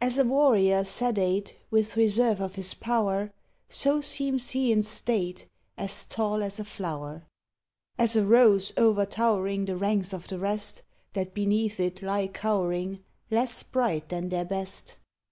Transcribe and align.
As 0.00 0.16
a 0.16 0.22
warrior 0.24 0.84
sedate 0.84 1.56
With 1.72 1.96
reserve 1.96 2.40
of 2.40 2.54
his 2.54 2.72
power, 2.72 3.32
So 3.68 4.00
seems 4.00 4.50
he 4.50 4.70
in 4.70 4.84
state 4.84 5.48
As 5.76 6.04
tall 6.06 6.44
as 6.44 6.60
a 6.60 6.64
flower: 6.64 7.24
As 7.98 8.14
a 8.14 8.24
rose 8.24 8.72
overtowering 8.76 9.64
The 9.64 9.76
ranks 9.76 10.12
of 10.12 10.28
the 10.28 10.38
rest 10.38 10.82
That 11.14 11.34
beneath 11.34 11.80
it 11.80 12.00
lie 12.00 12.28
cowering, 12.28 13.00
Less 13.28 13.64
bright 13.64 14.08
than 14.10 14.28
their 14.28 14.44
best. 14.44 14.98